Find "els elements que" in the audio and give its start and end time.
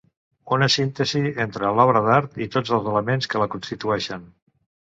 2.79-3.45